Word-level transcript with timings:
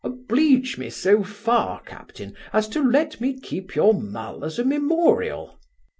Oblige 0.03 0.79
me 0.79 0.89
so 0.89 1.23
far, 1.23 1.79
captain, 1.81 2.35
as 2.51 2.67
to 2.69 2.81
let 2.81 3.21
me 3.21 3.39
keep 3.39 3.75
your 3.75 3.93
mull 3.93 4.43
as 4.43 4.57
a 4.57 4.65
memorial. 4.65 5.59